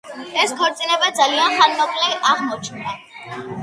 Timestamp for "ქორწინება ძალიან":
0.61-1.55